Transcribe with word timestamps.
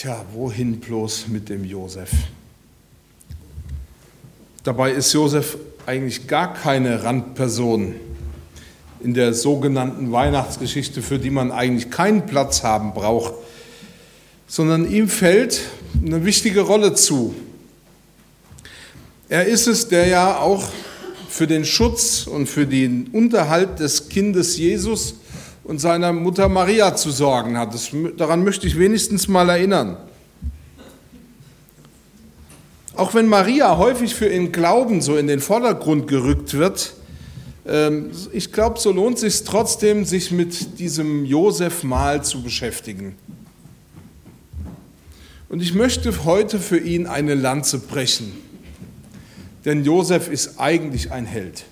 Tja, 0.00 0.24
wohin 0.32 0.78
bloß 0.78 1.26
mit 1.26 1.48
dem 1.48 1.64
Josef? 1.64 2.10
Dabei 4.62 4.92
ist 4.92 5.12
Josef 5.12 5.58
eigentlich 5.86 6.28
gar 6.28 6.54
keine 6.54 7.02
Randperson 7.02 7.96
in 9.00 9.12
der 9.12 9.34
sogenannten 9.34 10.12
Weihnachtsgeschichte, 10.12 11.02
für 11.02 11.18
die 11.18 11.30
man 11.30 11.50
eigentlich 11.50 11.90
keinen 11.90 12.26
Platz 12.26 12.62
haben 12.62 12.94
braucht, 12.94 13.34
sondern 14.46 14.88
ihm 14.88 15.08
fällt 15.08 15.62
eine 16.00 16.24
wichtige 16.24 16.60
Rolle 16.60 16.94
zu. 16.94 17.34
Er 19.28 19.46
ist 19.46 19.66
es, 19.66 19.88
der 19.88 20.06
ja 20.06 20.38
auch 20.38 20.62
für 21.28 21.48
den 21.48 21.64
Schutz 21.64 22.28
und 22.28 22.46
für 22.46 22.68
den 22.68 23.08
Unterhalt 23.08 23.80
des 23.80 24.08
Kindes 24.08 24.58
Jesus 24.58 25.16
und 25.68 25.78
seiner 25.80 26.14
Mutter 26.14 26.48
Maria 26.48 26.96
zu 26.96 27.10
sorgen 27.10 27.58
hat. 27.58 27.74
Das, 27.74 27.90
daran 28.16 28.42
möchte 28.42 28.66
ich 28.66 28.78
wenigstens 28.78 29.28
mal 29.28 29.50
erinnern. 29.50 29.98
Auch 32.96 33.14
wenn 33.14 33.26
Maria 33.26 33.76
häufig 33.76 34.14
für 34.14 34.26
ihren 34.26 34.50
Glauben 34.50 35.02
so 35.02 35.18
in 35.18 35.26
den 35.26 35.40
Vordergrund 35.40 36.08
gerückt 36.08 36.54
wird, 36.54 36.94
ähm, 37.66 38.10
ich 38.32 38.50
glaube, 38.50 38.80
so 38.80 38.90
lohnt 38.92 39.16
es 39.16 39.20
sich 39.20 39.44
trotzdem, 39.44 40.06
sich 40.06 40.32
mit 40.32 40.78
diesem 40.78 41.26
Josef 41.26 41.84
mal 41.84 42.24
zu 42.24 42.42
beschäftigen. 42.42 43.14
Und 45.50 45.60
ich 45.62 45.74
möchte 45.74 46.24
heute 46.24 46.60
für 46.60 46.78
ihn 46.78 47.06
eine 47.06 47.34
Lanze 47.34 47.78
brechen, 47.78 48.32
denn 49.66 49.84
Josef 49.84 50.28
ist 50.28 50.58
eigentlich 50.58 51.12
ein 51.12 51.26
Held. 51.26 51.66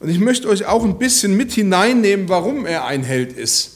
Und 0.00 0.08
ich 0.08 0.18
möchte 0.18 0.48
euch 0.48 0.66
auch 0.66 0.84
ein 0.84 0.98
bisschen 0.98 1.36
mit 1.36 1.52
hineinnehmen, 1.52 2.28
warum 2.28 2.66
er 2.66 2.84
ein 2.84 3.02
Held 3.02 3.32
ist. 3.32 3.72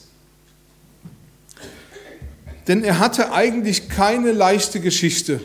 Denn 2.68 2.84
er 2.84 2.98
hatte 2.98 3.32
eigentlich 3.32 3.88
keine 3.88 4.32
leichte 4.32 4.80
Geschichte. 4.80 5.40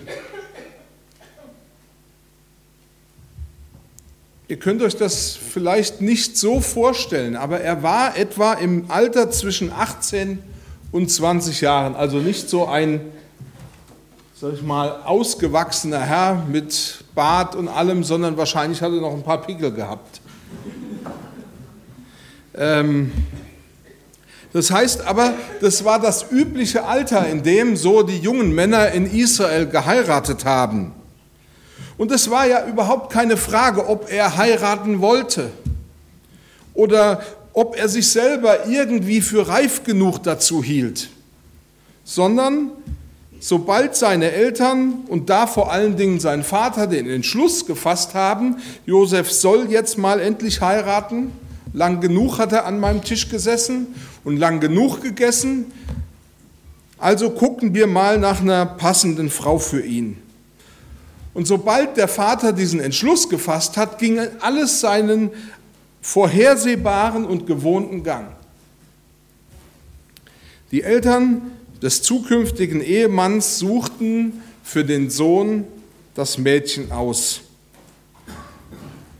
Ihr 4.48 4.58
könnt 4.58 4.84
euch 4.84 4.96
das 4.96 5.36
vielleicht 5.36 6.02
nicht 6.02 6.38
so 6.38 6.60
vorstellen, 6.60 7.36
aber 7.36 7.62
er 7.62 7.82
war 7.82 8.16
etwa 8.16 8.54
im 8.54 8.92
Alter 8.92 9.32
zwischen 9.32 9.71
18 9.71 10.38
und 10.92 11.10
20 11.10 11.62
Jahren, 11.62 11.96
also 11.96 12.20
nicht 12.20 12.48
so 12.48 12.68
ein, 12.68 13.02
sag 14.40 14.54
ich 14.54 14.62
mal, 14.62 15.02
ausgewachsener 15.04 16.02
Herr 16.02 16.46
mit 16.48 17.05
Bart 17.16 17.55
und 17.55 17.68
allem, 17.68 18.04
sondern 18.04 18.38
wahrscheinlich 18.38 18.84
hat 18.84 18.92
er 18.92 19.02
noch 19.02 19.14
ein 19.14 19.24
paar 19.24 19.42
Pickel 19.42 19.71
gehabt. 19.71 20.21
Ähm, 22.58 23.12
das 24.54 24.72
heißt 24.72 25.06
aber, 25.06 25.34
das 25.60 25.84
war 25.84 26.00
das 26.00 26.32
übliche 26.32 26.86
Alter, 26.86 27.28
in 27.28 27.44
dem 27.44 27.76
so 27.76 28.04
die 28.04 28.20
jungen 28.20 28.56
Männer 28.56 28.92
in 28.92 29.06
Israel 29.06 29.68
geheiratet 29.68 30.46
haben. 30.46 30.94
Und 31.98 32.12
es 32.12 32.30
war 32.30 32.48
ja 32.48 32.66
überhaupt 32.66 33.12
keine 33.12 33.38
Frage, 33.38 33.88
ob 33.88 34.12
er 34.12 34.38
heiraten 34.38 35.02
wollte 35.02 35.52
oder 36.74 37.22
ob 37.54 37.78
er 37.78 37.88
sich 37.88 38.10
selber 38.10 38.68
irgendwie 38.68 39.22
für 39.22 39.48
reif 39.48 39.84
genug 39.84 40.24
dazu 40.24 40.64
hielt, 40.64 41.10
sondern 42.04 42.72
sobald 43.40 43.96
seine 43.96 44.32
Eltern 44.32 45.04
und 45.08 45.30
da 45.30 45.48
vor 45.48 45.72
allen 45.72 45.96
Dingen 45.96 46.20
sein 46.20 46.44
Vater 46.44 46.88
den 46.88 47.10
Entschluss 47.10 47.66
gefasst 47.66 48.14
haben, 48.14 48.58
Josef 48.86 49.32
soll 49.32 49.68
jetzt 49.70 49.98
mal 49.98 50.20
endlich 50.20 50.62
heiraten, 50.62 51.32
lang 51.76 51.99
genug 51.99 52.40
hat 52.40 52.54
er 52.54 52.65
an 52.65 52.79
meinem 52.79 53.04
Tisch 53.04 53.29
gesessen 53.29 53.87
und 54.23 54.37
lang 54.37 54.59
genug 54.59 55.01
gegessen, 55.01 55.71
also 56.98 57.29
gucken 57.29 57.73
wir 57.76 57.85
mal 57.85 58.18
nach 58.18 58.41
einer 58.41 58.65
passenden 58.65 59.29
Frau 59.29 59.59
für 59.59 59.81
ihn. 59.81 60.18
Und 61.34 61.46
sobald 61.46 61.98
der 61.98 62.07
Vater 62.07 62.53
diesen 62.53 62.79
Entschluss 62.79 63.27
gefasst 63.29 63.76
hat, 63.76 63.99
ging 63.99 64.19
alles 64.40 64.80
seinen 64.80 65.31
vorhersehbaren 66.02 67.25
und 67.25 67.46
gewohnten 67.46 68.03
Gang. 68.03 68.28
Die 70.72 70.81
Eltern 70.81 71.41
des 71.81 72.02
zukünftigen 72.02 72.81
Ehemanns 72.81 73.59
suchten 73.59 74.41
für 74.64 74.85
den 74.85 75.09
Sohn 75.09 75.66
das 76.14 76.38
Mädchen 76.38 76.91
aus. 76.94 77.41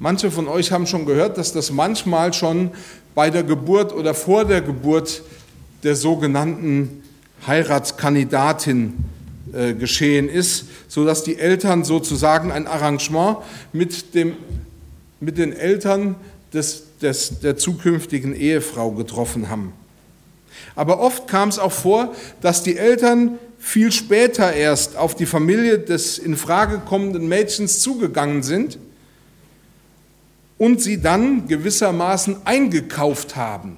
Manche 0.06 0.30
von 0.30 0.48
euch 0.48 0.72
haben 0.72 0.86
schon 0.86 1.08
gehört, 1.08 1.40
dass 1.40 1.52
das 1.52 1.72
manchmal 1.72 2.32
schon 2.32 2.70
bei 3.16 3.32
der 3.32 3.42
Geburt 3.42 3.92
oder 3.92 4.14
vor 4.14 4.46
der 4.46 4.62
Geburt 4.62 5.24
der 5.82 5.96
sogenannten 5.96 7.02
Heiratskandidatin 7.48 8.94
äh, 9.52 9.74
geschehen 9.74 10.30
ist, 10.30 10.66
sodass 10.90 11.24
die 11.24 11.40
Eltern 11.40 11.84
sozusagen 11.84 12.52
ein 12.52 12.68
Arrangement 12.68 13.38
mit, 13.74 14.14
dem, 14.14 14.34
mit 15.22 15.40
den 15.40 15.54
Eltern 15.54 16.14
des, 16.54 16.84
des, 17.02 17.40
der 17.40 17.58
zukünftigen 17.58 18.36
Ehefrau 18.36 18.92
getroffen 18.92 19.50
haben. 19.50 19.74
Aber 20.76 21.00
oft 21.00 21.28
kam 21.28 21.50
es 21.50 21.58
auch 21.58 21.72
vor, 21.72 22.14
dass 22.42 22.62
die 22.62 22.78
Eltern 22.78 23.40
viel 23.58 23.92
später 23.92 24.54
erst 24.54 24.98
auf 24.98 25.16
die 25.16 25.26
Familie 25.26 25.80
des 25.80 26.20
in 26.20 26.38
Frage 26.38 26.78
kommenden 26.78 27.28
Mädchens 27.28 27.80
zugegangen 27.80 28.44
sind 28.44 28.78
und 30.58 30.82
sie 30.82 31.02
dann 31.02 31.48
gewissermaßen 31.48 32.46
eingekauft 32.46 33.36
haben. 33.36 33.78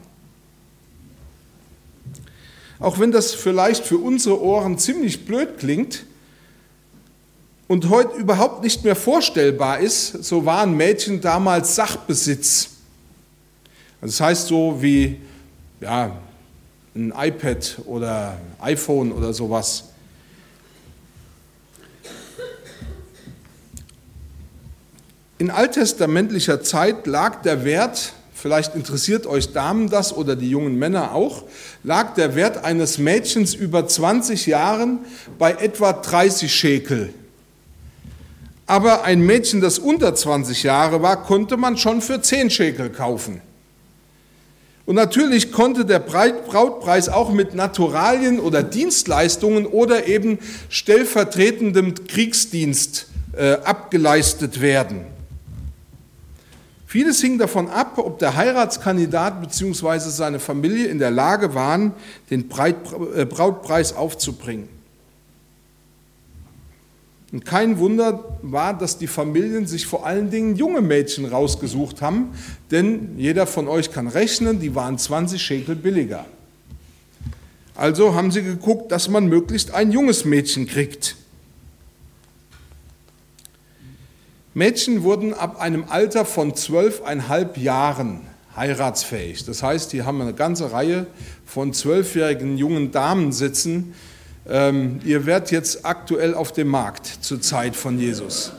Auch 2.79 2.99
wenn 2.99 3.11
das 3.11 3.33
vielleicht 3.33 3.85
für 3.85 3.97
unsere 3.97 4.41
Ohren 4.41 4.77
ziemlich 4.77 5.25
blöd 5.25 5.57
klingt 5.57 6.05
und 7.67 7.89
heute 7.89 8.15
überhaupt 8.17 8.63
nicht 8.63 8.83
mehr 8.83 8.95
vorstellbar 8.95 9.79
ist, 9.79 10.23
so 10.23 10.45
waren 10.45 10.77
Mädchen 10.77 11.19
damals 11.19 11.75
Sachbesitz. 11.75 12.69
Das 13.99 14.21
heißt 14.21 14.47
so 14.47 14.81
wie 14.81 15.19
ja, 15.81 16.11
ein 16.95 17.11
iPad 17.15 17.79
oder 17.85 18.37
iPhone 18.59 19.11
oder 19.11 19.33
sowas. 19.33 19.85
In 25.37 25.51
alttestamentlicher 25.51 26.61
Zeit 26.61 27.05
lag 27.05 27.41
der 27.41 27.63
Wert 27.63 28.13
vielleicht 28.37 28.75
interessiert 28.75 29.25
euch 29.25 29.51
Damen 29.51 29.89
das 29.89 30.15
oder 30.15 30.35
die 30.35 30.49
jungen 30.49 30.77
Männer 30.77 31.13
auch, 31.13 31.43
lag 31.83 32.13
der 32.13 32.35
Wert 32.35 32.63
eines 32.63 32.97
Mädchens 32.97 33.53
über 33.53 33.87
20 33.87 34.45
Jahren 34.45 34.99
bei 35.39 35.53
etwa 35.53 35.93
30 35.93 36.53
Schekel. 36.53 37.13
Aber 38.67 39.03
ein 39.03 39.21
Mädchen, 39.21 39.61
das 39.61 39.79
unter 39.79 40.13
20 40.13 40.63
Jahre 40.63 41.01
war, 41.01 41.23
konnte 41.23 41.57
man 41.57 41.77
schon 41.77 42.01
für 42.01 42.21
10 42.21 42.49
Schekel 42.49 42.89
kaufen. 42.89 43.41
Und 44.85 44.95
natürlich 44.95 45.51
konnte 45.51 45.83
der 45.83 45.99
Brautpreis 45.99 47.09
auch 47.09 47.31
mit 47.31 47.55
Naturalien 47.55 48.39
oder 48.39 48.63
Dienstleistungen 48.63 49.65
oder 49.65 50.07
eben 50.07 50.39
stellvertretendem 50.69 52.07
Kriegsdienst 52.07 53.07
äh, 53.33 53.53
abgeleistet 53.53 54.61
werden. 54.61 55.16
Vieles 56.89 57.19
hing 57.19 57.37
davon 57.37 57.69
ab, 57.69 57.97
ob 57.97 58.17
der 58.17 58.37
Heiratskandidat 58.37 59.41
bzw. 59.41 59.99
seine 60.09 60.39
Familie 60.39 60.87
in 60.87 60.99
der 60.99 61.11
Lage 61.11 61.53
waren, 61.53 61.91
den 62.29 62.49
äh, 62.49 63.25
Brautpreis 63.25 63.93
aufzubringen. 63.93 64.69
Und 67.33 67.43
kein 67.43 67.77
Wunder 67.79 68.37
war, 68.41 68.73
dass 68.77 68.97
die 68.97 69.07
Familien 69.07 69.67
sich 69.67 69.85
vor 69.85 70.05
allen 70.05 70.29
Dingen 70.29 70.55
junge 70.55 70.79
Mädchen 70.79 71.25
rausgesucht 71.25 72.01
haben, 72.01 72.29
denn 72.71 73.17
jeder 73.17 73.47
von 73.47 73.67
euch 73.67 73.91
kann 73.91 74.07
rechnen, 74.07 74.61
die 74.61 74.73
waren 74.73 74.97
20 74.97 75.41
Schekel 75.41 75.75
billiger. 75.75 76.25
Also 77.75 78.15
haben 78.15 78.31
sie 78.31 78.43
geguckt, 78.43 78.93
dass 78.93 79.09
man 79.09 79.27
möglichst 79.27 79.73
ein 79.73 79.91
junges 79.91 80.23
Mädchen 80.23 80.67
kriegt. 80.67 81.16
Mädchen 84.57 85.03
wurden 85.03 85.35
ab 85.35 85.61
einem 85.61 85.83
Alter 85.87 86.25
von 86.25 86.55
zwölfeinhalb 86.55 87.59
Jahren 87.59 88.21
heiratsfähig. 88.55 89.45
Das 89.45 89.61
heißt, 89.61 89.93
die 89.93 90.01
haben 90.01 90.19
eine 90.19 90.33
ganze 90.33 90.71
Reihe 90.71 91.05
von 91.45 91.73
zwölfjährigen 91.73 92.57
jungen 92.57 92.91
Damen 92.91 93.31
sitzen. 93.31 93.93
Ähm, 94.49 94.99
ihr 95.05 95.27
werdet 95.27 95.51
jetzt 95.51 95.85
aktuell 95.85 96.33
auf 96.33 96.53
dem 96.53 96.69
Markt 96.69 97.05
zur 97.05 97.39
Zeit 97.39 97.75
von 97.75 97.99
Jesus. 97.99 98.51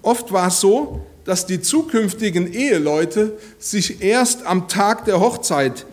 Oft 0.00 0.32
war 0.32 0.48
es 0.48 0.58
so, 0.58 1.04
dass 1.26 1.44
die 1.44 1.60
zukünftigen 1.60 2.50
Eheleute 2.50 3.36
sich 3.58 4.00
erst 4.00 4.46
am 4.46 4.68
Tag 4.68 5.04
der 5.04 5.20
Hochzeit 5.20 5.84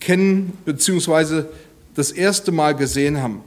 kennen 0.00 0.58
bzw 0.64 1.44
das 2.00 2.12
erste 2.12 2.50
Mal 2.50 2.74
gesehen 2.74 3.20
haben. 3.20 3.42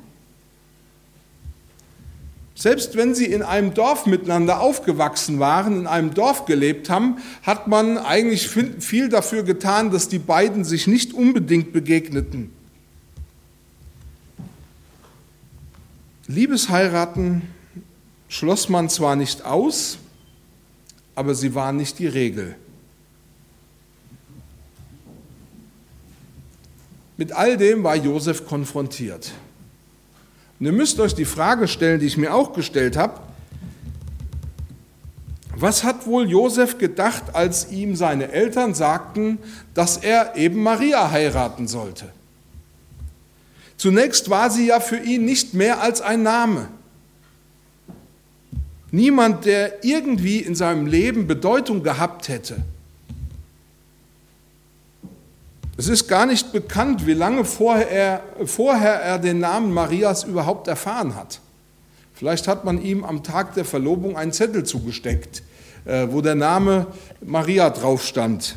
Selbst 2.54 2.96
wenn 2.96 3.16
sie 3.16 3.26
in 3.26 3.42
einem 3.42 3.74
Dorf 3.74 4.06
miteinander 4.06 4.62
aufgewachsen 4.62 5.40
waren, 5.40 5.80
in 5.80 5.88
einem 5.88 6.14
Dorf 6.14 6.46
gelebt 6.46 6.88
haben, 6.88 7.18
hat 7.42 7.68
man 7.68 7.98
eigentlich 7.98 8.48
viel 8.48 9.10
dafür 9.10 9.42
getan, 9.42 9.90
dass 9.90 10.08
die 10.08 10.20
beiden 10.20 10.64
sich 10.64 10.86
nicht 10.86 11.14
unbedingt 11.14 11.74
begegneten. 11.74 12.52
Liebesheiraten 16.28 17.42
schloss 18.30 18.70
man 18.70 18.88
zwar 18.88 19.16
nicht 19.16 19.44
aus, 19.44 19.98
aber 21.16 21.34
sie 21.34 21.56
waren 21.56 21.78
nicht 21.78 21.98
die 21.98 22.08
Regel. 22.08 22.56
Mit 27.18 27.32
all 27.32 27.58
dem 27.58 27.84
war 27.84 27.96
Josef 27.96 28.48
konfrontiert. 28.48 29.32
Und 30.60 30.66
ihr 30.66 30.72
müsst 30.72 31.00
euch 31.00 31.14
die 31.14 31.26
Frage 31.26 31.68
stellen, 31.68 32.00
die 32.00 32.08
ich 32.08 32.18
mir 32.18 32.34
auch 32.34 32.54
gestellt 32.54 32.98
habe. 32.98 33.20
Was 35.56 35.84
hat 35.84 36.08
wohl 36.08 36.30
Josef 36.30 36.78
gedacht, 36.78 37.36
als 37.36 37.72
ihm 37.72 37.96
seine 37.96 38.32
Eltern 38.32 38.74
sagten, 38.74 39.38
dass 39.74 39.98
er 39.98 40.36
eben 40.36 40.64
Maria 40.64 41.12
heiraten 41.12 41.68
sollte? 41.68 42.10
Zunächst 43.78 44.30
war 44.30 44.50
sie 44.50 44.68
ja 44.68 44.80
für 44.80 44.98
ihn 44.98 45.26
nicht 45.26 45.54
mehr 45.54 45.82
als 45.82 46.02
ein 46.02 46.24
Name. 46.24 46.70
Niemand, 48.92 49.46
der 49.46 49.84
irgendwie 49.84 50.40
in 50.40 50.56
seinem 50.56 50.88
Leben 50.88 51.28
Bedeutung 51.28 51.84
gehabt 51.84 52.30
hätte. 52.30 52.58
Es 55.76 55.88
ist 55.88 56.08
gar 56.08 56.26
nicht 56.26 56.52
bekannt, 56.52 57.08
wie 57.08 57.14
lange 57.14 57.46
vorher 57.46 57.90
er, 57.90 58.24
vorher 58.46 58.94
er 58.94 59.18
den 59.18 59.40
Namen 59.40 59.74
Marias 59.74 60.24
überhaupt 60.24 60.68
erfahren 60.68 61.16
hat. 61.16 61.40
Vielleicht 62.14 62.48
hat 62.48 62.64
man 62.64 62.82
ihm 62.82 63.04
am 63.04 63.24
Tag 63.24 63.56
der 63.56 63.66
Verlobung 63.66 64.16
einen 64.16 64.32
Zettel 64.32 64.64
zugesteckt, 64.64 65.42
äh, 65.86 66.08
wo 66.12 66.22
der 66.22 66.36
Name 66.36 66.88
Maria 67.22 67.72
drauf 67.72 68.06
stand. 68.06 68.56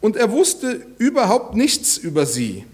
Und 0.00 0.16
er 0.16 0.30
wusste 0.30 0.86
überhaupt 0.98 1.54
nichts 1.54 1.98
über 1.98 2.24
sie. 2.24 2.64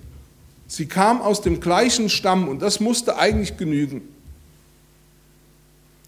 Sie 0.69 0.87
kam 0.87 1.21
aus 1.21 1.41
dem 1.41 1.61
gleichen 1.61 2.09
Stamm 2.09 2.47
und 2.47 2.63
das 2.63 2.79
musste 2.79 3.19
eigentlich 3.19 3.57
genügen. 3.57 4.03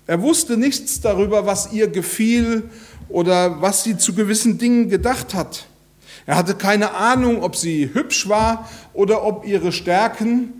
Er 0.06 0.20
wusste 0.22 0.56
nichts 0.56 1.00
darüber, 1.00 1.46
was 1.46 1.72
ihr 1.72 1.88
gefiel 1.88 2.70
oder 3.08 3.60
was 3.60 3.84
sie 3.84 3.96
zu 3.96 4.14
gewissen 4.14 4.58
Dingen 4.58 4.88
gedacht 4.88 5.34
hat. 5.34 5.66
Er 6.26 6.36
hatte 6.36 6.54
keine 6.54 6.94
Ahnung, 6.94 7.42
ob 7.42 7.56
sie 7.56 7.90
hübsch 7.92 8.28
war 8.28 8.68
oder 8.92 9.24
ob 9.24 9.46
ihre 9.46 9.72
Stärken 9.72 10.52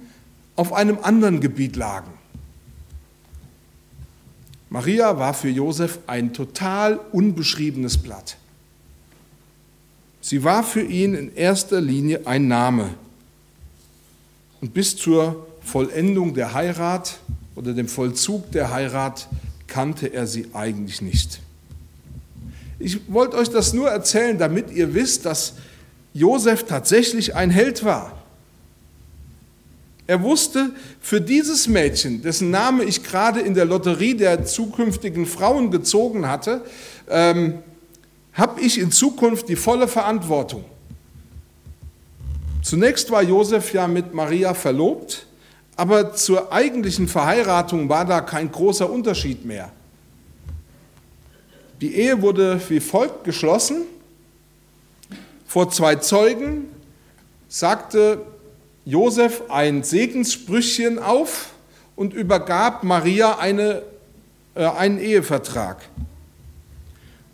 auf 0.56 0.73
einem 0.73 0.99
anderen 1.02 1.41
Gebiet 1.41 1.76
lagen. 1.76 2.11
Maria 4.69 5.19
war 5.19 5.35
für 5.35 5.49
Josef 5.49 6.00
ein 6.06 6.32
total 6.32 6.99
unbeschriebenes 7.12 7.99
Blatt. 7.99 8.37
Sie 10.20 10.43
war 10.43 10.64
für 10.64 10.82
ihn 10.82 11.14
in 11.14 11.35
erster 11.35 11.81
Linie 11.81 12.26
ein 12.26 12.49
Name. 12.49 12.94
Und 14.61 14.75
bis 14.75 14.96
zur 14.96 15.46
Vollendung 15.61 16.35
der 16.35 16.55
Heirat 16.55 17.19
oder 17.55 17.73
dem 17.73 17.88
Vollzug 17.88 18.50
der 18.52 18.73
Heirat 18.73 19.29
kannte 19.67 20.12
er 20.12 20.26
sie 20.26 20.49
eigentlich 20.55 21.02
nicht. 21.02 21.41
Ich 22.84 23.00
wollte 23.10 23.38
euch 23.38 23.48
das 23.48 23.72
nur 23.72 23.88
erzählen, 23.88 24.36
damit 24.36 24.70
ihr 24.70 24.92
wisst, 24.92 25.25
dass 25.25 25.54
Josef 26.12 26.64
tatsächlich 26.64 27.34
ein 27.34 27.48
Held 27.48 27.82
war. 27.82 28.12
Er 30.06 30.22
wusste, 30.22 30.70
für 31.00 31.19
dieses 31.19 31.66
Mädchen, 31.66 32.20
dessen 32.20 32.50
Name 32.50 32.84
ich 32.84 33.02
gerade 33.02 33.40
in 33.40 33.54
der 33.54 33.64
Lotterie 33.64 34.14
der 34.14 34.44
zukünftigen 34.44 35.25
Frauen 35.25 35.70
gezogen 35.70 36.28
hatte, 36.28 36.60
ähm, 37.08 37.60
habe 38.34 38.60
ich 38.60 38.78
in 38.78 38.92
Zukunft 38.92 39.48
die 39.48 39.56
volle 39.56 39.88
Verantwortung. 39.88 40.66
Zunächst 42.60 43.10
war 43.10 43.22
Josef 43.22 43.72
ja 43.72 43.86
mit 43.86 44.12
Maria 44.12 44.52
verlobt, 44.52 45.26
aber 45.75 46.12
zur 46.12 46.52
eigentlichen 46.52 47.08
Verheiratung 47.08 47.88
war 47.88 48.04
da 48.04 48.20
kein 48.20 48.52
großer 48.52 48.90
Unterschied 48.90 49.46
mehr. 49.46 49.72
Die 51.84 51.96
Ehe 51.96 52.22
wurde 52.22 52.58
wie 52.70 52.81
folgt 52.81 53.25
geschlossen. 53.25 53.82
Vor 55.46 55.69
zwei 55.69 55.96
Zeugen 55.96 56.64
sagte 57.46 58.25
Josef 58.86 59.42
ein 59.50 59.82
Segenssprüchchen 59.82 60.98
auf 60.98 61.50
und 61.94 62.14
übergab 62.14 62.84
Maria 62.84 63.36
eine, 63.36 63.82
äh, 64.54 64.64
einen 64.64 64.98
Ehevertrag. 64.98 65.82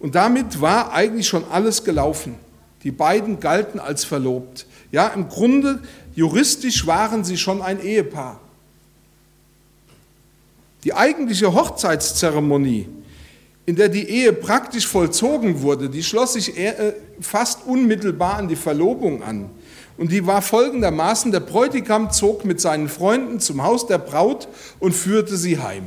Und 0.00 0.17
damit 0.17 0.61
war 0.61 0.93
eigentlich 0.94 1.29
schon 1.29 1.44
alles 1.49 1.85
gelaufen. 1.85 2.35
Die 2.82 2.91
beiden 2.91 3.38
galten 3.38 3.79
als 3.79 4.02
verlobt. 4.02 4.67
Ja, 4.91 5.06
im 5.06 5.29
Grunde 5.29 5.81
juristisch 6.17 6.88
waren 6.88 7.23
sie 7.23 7.38
schon 7.38 7.62
ein 7.62 7.81
Ehepaar. 7.81 8.41
Die 10.82 10.93
eigentliche 10.93 11.55
Hochzeitszeremonie 11.55 12.88
in 13.67 13.77
der 13.77 13.89
die 13.89 14.09
Ehe 14.09 14.33
praktisch 14.33 14.87
vollzogen 14.87 15.62
wurde, 15.62 15.89
die 15.89 16.03
schloss 16.03 16.33
sich 16.33 16.59
äh, 16.59 16.95
fast 17.21 17.67
unmittelbar 17.67 18.37
an 18.37 18.49
die 18.49 18.57
Verlobung 18.57 19.23
an. 19.23 19.51
Und 19.97 20.12
die 20.12 20.27
war 20.27 20.41
folgendermaßen, 20.41 21.31
der 21.31 21.41
Bräutigam 21.41 22.11
zog 22.11 22.45
mit 22.45 22.61
seinen 22.61 22.89
Freunden 22.89 23.39
zum 23.39 23.62
Haus 23.62 23.87
der 23.87 23.99
Braut 23.99 24.49
und 24.79 24.95
führte 24.95 25.37
sie 25.37 25.61
heim. 25.61 25.85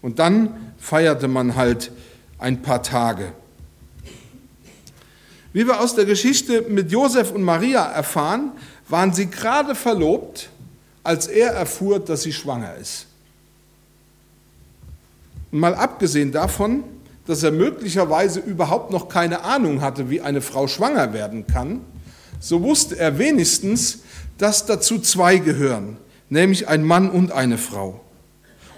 Und 0.00 0.18
dann 0.18 0.74
feierte 0.78 1.28
man 1.28 1.54
halt 1.54 1.92
ein 2.38 2.62
paar 2.62 2.82
Tage. 2.82 3.32
Wie 5.52 5.66
wir 5.66 5.80
aus 5.80 5.94
der 5.94 6.04
Geschichte 6.04 6.62
mit 6.62 6.90
Josef 6.90 7.30
und 7.30 7.42
Maria 7.42 7.84
erfahren, 7.84 8.52
waren 8.88 9.12
sie 9.12 9.26
gerade 9.26 9.74
verlobt, 9.74 10.50
als 11.04 11.26
er 11.26 11.50
erfuhr, 11.52 12.00
dass 12.00 12.22
sie 12.22 12.32
schwanger 12.32 12.74
ist. 12.76 13.06
Mal 15.52 15.74
abgesehen 15.74 16.32
davon, 16.32 16.82
dass 17.26 17.42
er 17.42 17.52
möglicherweise 17.52 18.40
überhaupt 18.40 18.90
noch 18.90 19.08
keine 19.08 19.44
Ahnung 19.44 19.82
hatte, 19.82 20.10
wie 20.10 20.22
eine 20.22 20.40
Frau 20.40 20.66
schwanger 20.66 21.12
werden 21.12 21.46
kann, 21.46 21.82
so 22.40 22.62
wusste 22.62 22.98
er 22.98 23.18
wenigstens, 23.18 24.00
dass 24.38 24.66
dazu 24.66 24.98
zwei 24.98 25.36
gehören, 25.36 25.98
nämlich 26.30 26.68
ein 26.68 26.82
Mann 26.82 27.10
und 27.10 27.32
eine 27.32 27.58
Frau. 27.58 28.00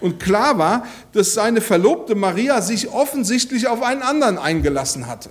Und 0.00 0.18
klar 0.18 0.58
war, 0.58 0.84
dass 1.12 1.32
seine 1.32 1.60
Verlobte 1.60 2.14
Maria 2.14 2.60
sich 2.60 2.90
offensichtlich 2.90 3.68
auf 3.68 3.82
einen 3.82 4.02
anderen 4.02 4.36
eingelassen 4.36 5.06
hatte. 5.06 5.30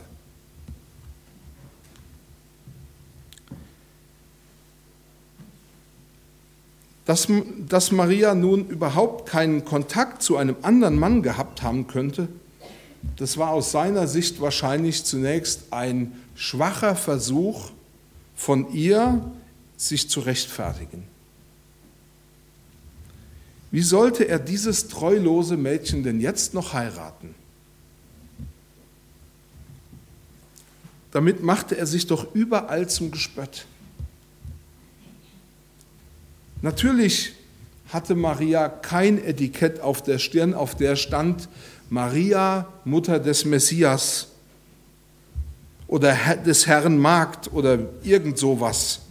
Dass, 7.06 7.28
dass 7.68 7.92
Maria 7.92 8.34
nun 8.34 8.68
überhaupt 8.68 9.30
keinen 9.30 9.66
Kontakt 9.66 10.24
zu 10.24 10.38
einem 10.38 10.56
anderen 10.62 10.98
Mann 10.98 11.22
gehabt 11.22 11.62
haben 11.62 11.88
könnte, 11.88 12.30
das 13.18 13.38
war 13.38 13.50
aus 13.50 13.72
seiner 13.72 14.08
Sicht 14.08 14.40
wahrscheinlich 14.40 15.04
zunächst 15.04 15.72
ein 15.72 16.14
schwacher 16.36 16.96
Versuch 16.96 17.72
von 18.36 18.74
ihr, 18.74 19.32
sich 19.76 20.10
zu 20.10 20.22
rechtfertigen. 20.22 21.04
Wie 23.72 23.82
sollte 23.82 24.28
er 24.28 24.40
dieses 24.40 24.88
treulose 24.88 25.58
Mädchen 25.58 26.04
denn 26.04 26.22
jetzt 26.22 26.54
noch 26.54 26.74
heiraten? 26.74 27.36
Damit 31.12 31.44
machte 31.44 31.78
er 31.78 31.86
sich 31.86 32.08
doch 32.08 32.34
überall 32.34 32.88
zum 32.88 33.12
Gespött. 33.12 33.66
Natürlich 36.64 37.34
hatte 37.90 38.16
Maria 38.16 38.70
kein 38.70 39.22
Etikett 39.22 39.82
auf 39.82 40.02
der 40.02 40.18
Stirn, 40.18 40.54
auf 40.54 40.76
der 40.76 40.96
stand 40.96 41.50
Maria, 41.90 42.70
Mutter 42.86 43.20
des 43.20 43.44
Messias 43.44 44.30
oder 45.88 46.16
des 46.46 46.66
Herrn 46.66 46.98
Magd 46.98 47.52
oder 47.52 47.80
irgend 48.02 48.38
sowas. 48.38 49.02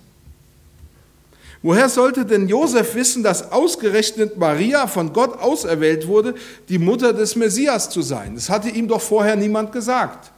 Woher 1.60 1.90
sollte 1.90 2.24
denn 2.24 2.48
Josef 2.48 2.94
wissen, 2.94 3.22
dass 3.22 3.52
ausgerechnet 3.52 4.38
Maria 4.38 4.86
von 4.86 5.12
Gott 5.12 5.38
auserwählt 5.38 6.06
wurde, 6.06 6.34
die 6.70 6.78
Mutter 6.78 7.12
des 7.12 7.36
Messias 7.36 7.90
zu 7.90 8.00
sein? 8.00 8.34
Das 8.34 8.48
hatte 8.48 8.70
ihm 8.70 8.88
doch 8.88 9.02
vorher 9.02 9.36
niemand 9.36 9.72
gesagt. 9.72 10.32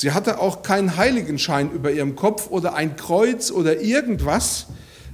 Sie 0.00 0.12
hatte 0.12 0.40
auch 0.40 0.62
keinen 0.62 0.96
Heiligenschein 0.96 1.70
über 1.72 1.92
ihrem 1.92 2.16
Kopf 2.16 2.48
oder 2.48 2.72
ein 2.72 2.96
Kreuz 2.96 3.50
oder 3.50 3.82
irgendwas, 3.82 4.68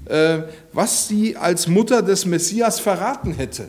äh, 0.04 0.42
was 0.72 1.08
sie 1.08 1.36
als 1.36 1.66
Mutter 1.66 2.02
des 2.02 2.24
Messias 2.24 2.78
verraten 2.78 3.34
hätte. 3.34 3.68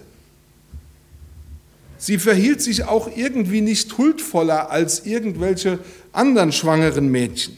Sie 1.97 2.19
verhielt 2.19 2.61
sich 2.61 2.83
auch 2.83 3.09
irgendwie 3.15 3.61
nicht 3.61 3.97
huldvoller 3.97 4.69
als 4.69 5.07
irgendwelche 5.07 5.79
anderen 6.11 6.51
schwangeren 6.51 7.09
Mädchen. 7.09 7.57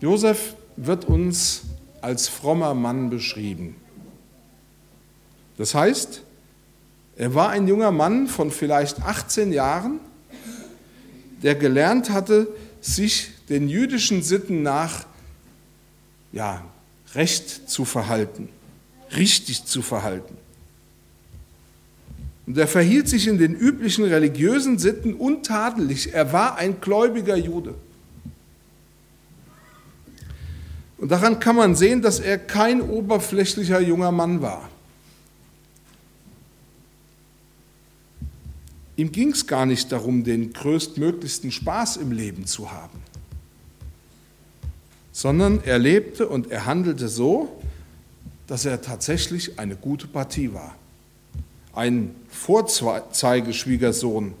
Josef 0.00 0.54
wird 0.78 1.04
uns 1.04 1.64
als 2.00 2.28
frommer 2.28 2.72
Mann 2.72 3.10
beschrieben. 3.10 3.76
Das 5.58 5.74
heißt, 5.74 6.22
er 7.16 7.34
war 7.34 7.50
ein 7.50 7.68
junger 7.68 7.90
Mann 7.90 8.26
von 8.26 8.50
vielleicht 8.50 9.02
18 9.02 9.52
Jahren, 9.52 10.00
der 11.42 11.54
gelernt 11.54 12.10
hatte, 12.10 12.48
sich 12.80 13.30
den 13.48 13.68
jüdischen 13.68 14.22
Sitten 14.22 14.62
nach 14.62 15.06
ja, 16.32 16.64
recht 17.14 17.68
zu 17.68 17.84
verhalten, 17.84 18.48
richtig 19.16 19.64
zu 19.64 19.82
verhalten. 19.82 20.36
Und 22.46 22.58
er 22.58 22.66
verhielt 22.66 23.08
sich 23.08 23.28
in 23.28 23.38
den 23.38 23.54
üblichen 23.54 24.04
religiösen 24.04 24.78
Sitten 24.78 25.14
untadelig. 25.14 26.12
Er 26.12 26.32
war 26.32 26.56
ein 26.56 26.80
gläubiger 26.80 27.36
Jude. 27.36 27.74
Und 30.98 31.10
daran 31.10 31.38
kann 31.38 31.56
man 31.56 31.76
sehen, 31.76 32.02
dass 32.02 32.20
er 32.20 32.38
kein 32.38 32.80
oberflächlicher 32.80 33.80
junger 33.80 34.12
Mann 34.12 34.40
war. 34.40 34.68
Ihm 38.96 39.12
ging 39.12 39.30
es 39.30 39.46
gar 39.46 39.66
nicht 39.66 39.90
darum, 39.90 40.24
den 40.24 40.52
größtmöglichsten 40.52 41.50
Spaß 41.50 41.96
im 41.96 42.12
Leben 42.12 42.46
zu 42.46 42.70
haben, 42.70 43.00
sondern 45.12 45.62
er 45.64 45.78
lebte 45.78 46.28
und 46.28 46.50
er 46.50 46.66
handelte 46.66 47.08
so, 47.08 47.60
dass 48.46 48.64
er 48.64 48.82
tatsächlich 48.82 49.58
eine 49.58 49.76
gute 49.76 50.06
Partie 50.06 50.52
war 50.52 50.74
ein 51.74 52.14
Vorzeigeschwiegersohn. 52.28 54.34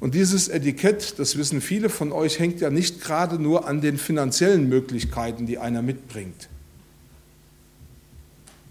Und 0.00 0.14
dieses 0.14 0.48
Etikett, 0.48 1.18
das 1.18 1.38
wissen 1.38 1.60
viele 1.60 1.88
von 1.88 2.12
euch, 2.12 2.38
hängt 2.38 2.60
ja 2.60 2.70
nicht 2.70 3.00
gerade 3.00 3.38
nur 3.38 3.66
an 3.66 3.80
den 3.80 3.96
finanziellen 3.96 4.68
Möglichkeiten, 4.68 5.46
die 5.46 5.58
einer 5.58 5.82
mitbringt. 5.82 6.48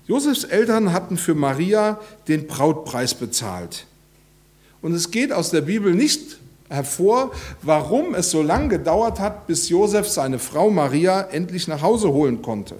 Josefs 0.07 0.43
Eltern 0.43 0.91
hatten 0.91 1.17
für 1.17 1.35
Maria 1.35 1.99
den 2.27 2.47
Brautpreis 2.47 3.13
bezahlt. 3.13 3.85
Und 4.81 4.93
es 4.93 5.11
geht 5.11 5.31
aus 5.31 5.49
der 5.51 5.61
Bibel 5.61 5.93
nicht 5.93 6.39
hervor, 6.69 7.31
warum 7.61 8.15
es 8.15 8.31
so 8.31 8.41
lange 8.41 8.69
gedauert 8.69 9.19
hat, 9.19 9.47
bis 9.47 9.69
Josef 9.69 10.09
seine 10.09 10.39
Frau 10.39 10.69
Maria 10.69 11.21
endlich 11.21 11.67
nach 11.67 11.81
Hause 11.81 12.09
holen 12.09 12.41
konnte. 12.41 12.75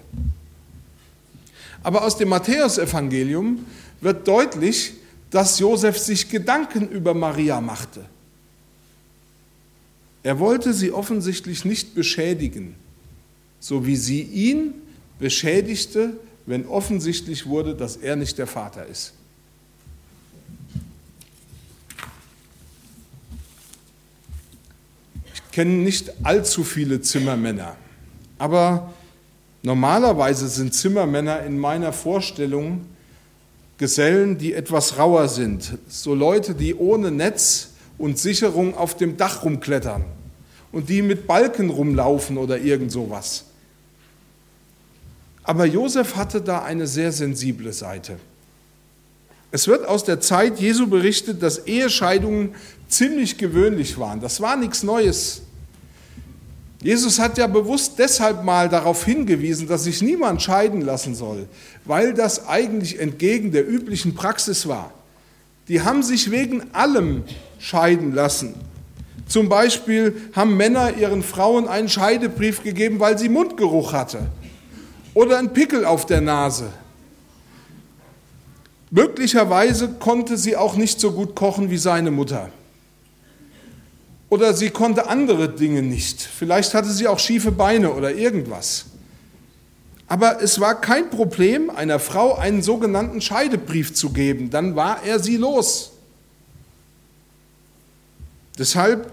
Aber 1.84 2.04
aus 2.04 2.18
dem 2.18 2.30
Matthäusevangelium 2.30 3.66
wird 4.02 4.28
deutlich, 4.28 4.94
dass 5.30 5.60
Josef 5.60 5.98
sich 5.98 6.30
Gedanken 6.30 6.90
über 6.90 7.14
Maria 7.14 7.62
machte. 7.62 8.06
Er 10.24 10.40
wollte 10.40 10.74
sie 10.74 10.92
offensichtlich 10.92 11.66
nicht 11.66 11.96
beschädigen, 11.96 12.76
so 13.60 13.86
wie 13.86 13.98
sie 13.98 14.22
ihn 14.22 14.74
beschädigte, 15.20 16.14
wenn 16.46 16.68
offensichtlich 16.68 17.46
wurde, 17.46 17.76
dass 17.76 17.98
er 17.98 18.16
nicht 18.16 18.38
der 18.38 18.48
Vater 18.48 18.86
ist. 18.86 19.14
Ich 25.34 25.52
kenne 25.52 25.72
nicht 25.72 26.26
allzu 26.26 26.64
viele 26.64 27.02
Zimmermänner, 27.02 27.76
aber 28.38 28.94
Normalerweise 29.66 30.50
sind 30.50 30.74
Zimmermänner 30.74 31.42
in 31.44 31.58
meiner 31.58 31.94
Vorstellung 31.94 32.82
Gesellen, 33.78 34.38
die 34.38 34.54
etwas 34.54 34.98
rauer 34.98 35.30
sind. 35.30 35.78
So 35.88 36.14
Leute, 36.14 36.54
die 36.54 36.76
ohne 36.76 37.12
Netz 37.12 37.70
und 37.98 38.20
Sicherung 38.20 38.76
auf 38.76 38.98
dem 38.98 39.16
Dach 39.16 39.44
rumklettern 39.44 40.04
und 40.74 40.90
die 40.90 41.02
mit 41.02 41.28
Balken 41.28 41.70
rumlaufen 41.70 42.38
oder 42.38 42.60
irgend 42.60 42.92
sowas. 42.92 43.46
Aber 45.44 45.66
Josef 45.66 46.16
hatte 46.16 46.42
da 46.42 46.64
eine 46.64 46.88
sehr 46.88 47.12
sensible 47.12 47.74
Seite. 47.74 48.18
Es 49.52 49.68
wird 49.68 49.88
aus 49.88 50.04
der 50.04 50.20
Zeit 50.20 50.60
Jesu 50.60 50.88
berichtet, 50.88 51.44
dass 51.44 51.68
Ehescheidungen 51.68 52.56
ziemlich 52.88 53.38
gewöhnlich 53.38 54.00
waren. 54.00 54.20
Das 54.20 54.42
war 54.42 54.56
nichts 54.56 54.84
Neues. 54.84 55.44
Jesus 56.82 57.20
hat 57.20 57.38
ja 57.38 57.48
bewusst 57.48 57.94
deshalb 57.98 58.44
mal 58.44 58.68
darauf 58.68 59.06
hingewiesen, 59.06 59.68
dass 59.68 59.84
sich 59.84 60.02
niemand 60.02 60.42
scheiden 60.42 60.82
lassen 60.82 61.14
soll, 61.16 61.48
weil 61.86 62.14
das 62.14 62.48
eigentlich 62.48 63.00
entgegen 63.00 63.52
der 63.52 63.68
üblichen 63.68 64.16
Praxis 64.16 64.68
war. 64.68 64.92
Die 65.68 65.82
haben 65.82 66.04
sich 66.04 66.32
wegen 66.32 66.74
allem 66.74 67.24
scheiden 67.60 68.12
lassen. 68.12 68.56
Zum 69.28 69.48
Beispiel 69.48 70.16
haben 70.34 70.58
Männer 70.58 70.98
ihren 70.98 71.24
Frauen 71.24 71.68
einen 71.68 71.88
Scheidebrief 71.88 72.64
gegeben, 72.64 73.00
weil 73.00 73.18
sie 73.18 73.30
Mundgeruch 73.30 73.94
hatte 73.94 74.28
oder 75.14 75.38
einen 75.38 75.54
Pickel 75.54 75.86
auf 75.86 76.06
der 76.06 76.22
Nase. 76.22 76.72
Möglicherweise 78.92 79.90
konnte 80.00 80.38
sie 80.38 80.56
auch 80.56 80.76
nicht 80.76 81.00
so 81.00 81.12
gut 81.12 81.36
kochen 81.36 81.70
wie 81.70 81.78
seine 81.78 82.12
Mutter 82.12 82.50
oder 84.34 84.56
sie 84.56 84.72
konnte 84.72 85.10
andere 85.10 85.48
Dinge 85.48 85.84
nicht. 85.84 86.20
Vielleicht 86.20 86.74
hatte 86.74 86.90
sie 86.90 87.08
auch 87.08 87.20
schiefe 87.20 87.52
Beine 87.52 87.94
oder 87.94 88.16
irgendwas. 88.16 88.86
Aber 90.08 90.42
es 90.42 90.60
war 90.60 90.82
kein 90.82 91.12
Problem, 91.12 91.70
einer 91.70 92.00
Frau 92.00 92.34
einen 92.34 92.64
sogenannten 92.64 93.22
Scheidebrief 93.22 93.94
zu 93.94 94.10
geben. 94.10 94.50
Dann 94.50 94.76
war 94.76 95.04
er 95.04 95.20
sie 95.20 95.38
los. 95.38 95.92
Deshalb 98.58 99.12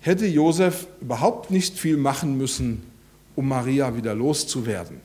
hätte 0.00 0.26
Josef 0.26 0.86
überhaupt 1.00 1.50
nicht 1.50 1.78
viel 1.78 1.96
machen 1.96 2.36
müssen, 2.36 2.82
um 3.36 3.48
Maria 3.48 3.94
wieder 3.94 4.14
loszuwerden. 4.14 5.00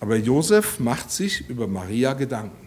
Aber 0.00 0.16
Josef 0.16 0.78
macht 0.78 1.10
sich 1.10 1.48
über 1.48 1.66
Maria 1.66 2.12
Gedanken. 2.12 2.66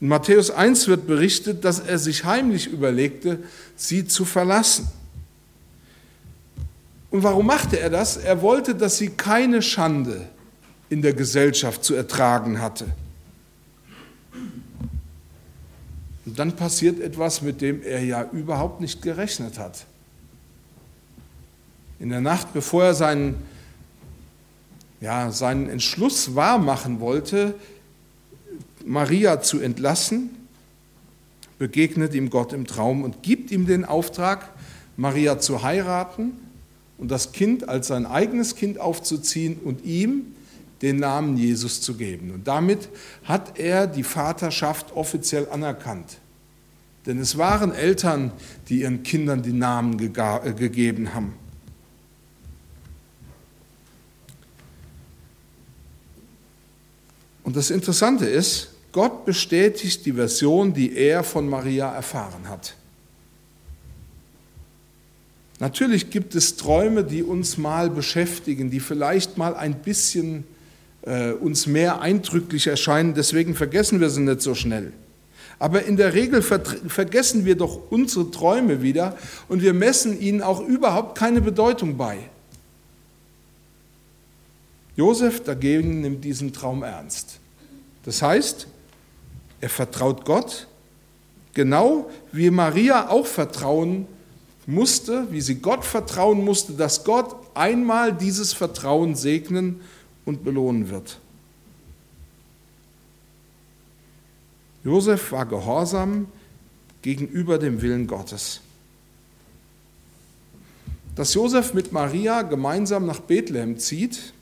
In 0.00 0.08
Matthäus 0.08 0.50
1 0.50 0.88
wird 0.88 1.06
berichtet, 1.06 1.64
dass 1.64 1.80
er 1.80 1.98
sich 1.98 2.24
heimlich 2.24 2.66
überlegte, 2.66 3.38
sie 3.76 4.06
zu 4.06 4.24
verlassen. 4.24 4.88
Und 7.10 7.22
warum 7.22 7.46
machte 7.46 7.78
er 7.78 7.90
das? 7.90 8.16
Er 8.16 8.42
wollte, 8.42 8.74
dass 8.74 8.98
sie 8.98 9.10
keine 9.10 9.62
Schande 9.62 10.28
in 10.90 11.00
der 11.00 11.12
Gesellschaft 11.12 11.84
zu 11.84 11.94
ertragen 11.94 12.60
hatte. 12.60 12.86
Und 16.26 16.38
dann 16.38 16.56
passiert 16.56 17.00
etwas, 17.00 17.42
mit 17.42 17.60
dem 17.60 17.82
er 17.82 18.02
ja 18.02 18.28
überhaupt 18.32 18.80
nicht 18.80 19.02
gerechnet 19.02 19.58
hat. 19.58 19.86
In 22.04 22.10
der 22.10 22.20
Nacht, 22.20 22.52
bevor 22.52 22.84
er 22.84 22.94
seinen, 22.94 23.36
ja, 25.00 25.30
seinen 25.30 25.70
Entschluss 25.70 26.34
wahrmachen 26.34 27.00
wollte, 27.00 27.54
Maria 28.84 29.40
zu 29.40 29.58
entlassen, 29.58 30.28
begegnet 31.56 32.12
ihm 32.12 32.28
Gott 32.28 32.52
im 32.52 32.66
Traum 32.66 33.04
und 33.04 33.22
gibt 33.22 33.50
ihm 33.50 33.64
den 33.64 33.86
Auftrag, 33.86 34.50
Maria 34.98 35.38
zu 35.38 35.62
heiraten 35.62 36.32
und 36.98 37.10
das 37.10 37.32
Kind 37.32 37.70
als 37.70 37.86
sein 37.86 38.04
eigenes 38.04 38.54
Kind 38.54 38.78
aufzuziehen 38.78 39.56
und 39.64 39.82
ihm 39.86 40.34
den 40.82 40.96
Namen 40.96 41.38
Jesus 41.38 41.80
zu 41.80 41.94
geben. 41.94 42.32
Und 42.32 42.46
damit 42.46 42.90
hat 43.22 43.58
er 43.58 43.86
die 43.86 44.02
Vaterschaft 44.02 44.94
offiziell 44.94 45.48
anerkannt. 45.48 46.18
Denn 47.06 47.18
es 47.18 47.38
waren 47.38 47.72
Eltern, 47.72 48.30
die 48.68 48.82
ihren 48.82 49.04
Kindern 49.04 49.42
die 49.42 49.54
Namen 49.54 49.98
äh, 49.98 50.52
gegeben 50.52 51.14
haben. 51.14 51.42
Und 57.44 57.56
das 57.56 57.70
Interessante 57.70 58.26
ist, 58.26 58.70
Gott 58.90 59.24
bestätigt 59.24 60.04
die 60.06 60.12
Version, 60.12 60.72
die 60.72 60.96
er 60.96 61.22
von 61.22 61.48
Maria 61.48 61.92
erfahren 61.92 62.48
hat. 62.48 62.74
Natürlich 65.60 66.10
gibt 66.10 66.34
es 66.34 66.56
Träume, 66.56 67.04
die 67.04 67.22
uns 67.22 67.58
mal 67.58 67.90
beschäftigen, 67.90 68.70
die 68.70 68.80
vielleicht 68.80 69.38
mal 69.38 69.54
ein 69.54 69.74
bisschen 69.74 70.44
äh, 71.02 71.32
uns 71.32 71.66
mehr 71.66 72.00
eindrücklich 72.00 72.66
erscheinen, 72.66 73.14
deswegen 73.14 73.54
vergessen 73.54 74.00
wir 74.00 74.10
sie 74.10 74.22
nicht 74.22 74.42
so 74.42 74.54
schnell. 74.54 74.92
Aber 75.58 75.84
in 75.84 75.96
der 75.96 76.14
Regel 76.14 76.42
vergessen 76.42 77.44
wir 77.44 77.56
doch 77.56 77.90
unsere 77.90 78.30
Träume 78.30 78.82
wieder 78.82 79.16
und 79.48 79.62
wir 79.62 79.72
messen 79.72 80.20
ihnen 80.20 80.42
auch 80.42 80.60
überhaupt 80.60 81.16
keine 81.16 81.40
Bedeutung 81.40 81.96
bei. 81.96 82.18
Josef 84.96 85.42
dagegen 85.42 86.00
nimmt 86.00 86.24
diesen 86.24 86.52
Traum 86.52 86.82
ernst. 86.82 87.40
Das 88.04 88.22
heißt, 88.22 88.68
er 89.60 89.70
vertraut 89.70 90.24
Gott, 90.24 90.68
genau 91.54 92.10
wie 92.32 92.50
Maria 92.50 93.08
auch 93.08 93.26
vertrauen 93.26 94.06
musste, 94.66 95.26
wie 95.30 95.40
sie 95.40 95.56
Gott 95.56 95.84
vertrauen 95.84 96.44
musste, 96.44 96.74
dass 96.74 97.04
Gott 97.04 97.34
einmal 97.54 98.12
dieses 98.12 98.52
Vertrauen 98.52 99.14
segnen 99.14 99.80
und 100.24 100.44
belohnen 100.44 100.90
wird. 100.90 101.18
Josef 104.84 105.32
war 105.32 105.46
gehorsam 105.46 106.26
gegenüber 107.00 107.58
dem 107.58 107.80
Willen 107.80 108.06
Gottes. 108.06 108.60
Dass 111.16 111.32
Josef 111.32 111.72
mit 111.72 111.92
Maria 111.92 112.42
gemeinsam 112.42 113.06
nach 113.06 113.20
Bethlehem 113.20 113.78
zieht, 113.78 114.33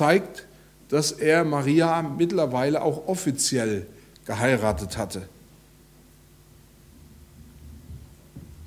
zeigt, 0.00 0.46
dass 0.88 1.12
er 1.12 1.44
Maria 1.44 2.00
mittlerweile 2.00 2.80
auch 2.80 3.06
offiziell 3.06 3.86
geheiratet 4.24 4.96
hatte. 4.96 5.28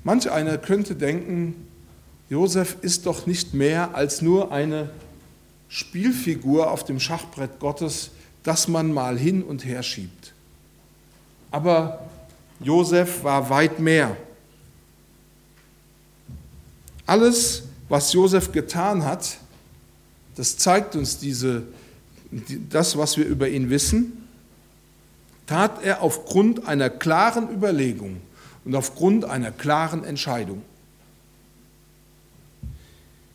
Manch 0.04 0.30
einer 0.30 0.58
könnte 0.58 0.94
denken, 0.94 1.66
Josef 2.28 2.76
ist 2.82 3.06
doch 3.06 3.26
nicht 3.26 3.52
mehr 3.52 3.96
als 3.96 4.22
nur 4.22 4.52
eine 4.52 4.90
Spielfigur 5.68 6.70
auf 6.70 6.84
dem 6.84 7.00
Schachbrett 7.00 7.58
Gottes, 7.58 8.12
das 8.44 8.68
man 8.68 8.92
mal 8.92 9.18
hin 9.18 9.42
und 9.42 9.64
her 9.64 9.82
schiebt. 9.82 10.34
Aber 11.50 12.06
Josef 12.60 13.24
war 13.24 13.50
weit 13.50 13.80
mehr. 13.80 14.16
Alles, 17.06 17.64
was 17.88 18.12
Josef 18.12 18.52
getan 18.52 19.04
hat, 19.04 19.38
das 20.36 20.56
zeigt 20.56 20.96
uns 20.96 21.18
diese, 21.18 21.62
das, 22.70 22.96
was 22.96 23.16
wir 23.16 23.26
über 23.26 23.48
ihn 23.48 23.70
wissen, 23.70 24.24
tat 25.46 25.82
er 25.84 26.02
aufgrund 26.02 26.66
einer 26.66 26.90
klaren 26.90 27.50
Überlegung 27.50 28.16
und 28.64 28.74
aufgrund 28.74 29.24
einer 29.24 29.50
klaren 29.50 30.04
Entscheidung. 30.04 30.62